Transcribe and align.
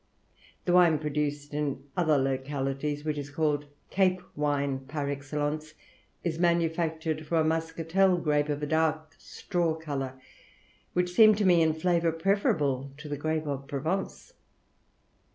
The 0.65 0.73
wine 0.73 0.97
produced 0.97 1.53
in 1.53 1.83
other 1.95 2.17
localities, 2.17 3.05
which 3.05 3.19
is 3.19 3.29
called 3.29 3.65
Cape 3.91 4.19
wine 4.35 4.79
par 4.87 5.07
excellence, 5.11 5.75
is 6.23 6.39
manufactured 6.39 7.27
from 7.27 7.37
a 7.37 7.47
muscatel 7.47 8.17
grape 8.17 8.49
of 8.49 8.63
a 8.63 8.65
dark 8.65 9.13
straw 9.19 9.75
colour, 9.75 10.19
which 10.93 11.13
seemed 11.13 11.37
to 11.37 11.45
me 11.45 11.61
in 11.61 11.75
flavour 11.75 12.11
preferable 12.11 12.89
to 12.97 13.07
the 13.07 13.15
grape 13.15 13.45
of 13.45 13.67
Provence. 13.67 14.33